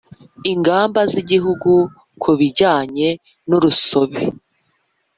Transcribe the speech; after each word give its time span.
Ingamba 0.51 0.99
z 1.11 1.13
Igihugu 1.21 1.71
ku 2.21 2.31
bijyanye 2.39 3.07
n 3.49 3.51
urusobe 3.57 4.21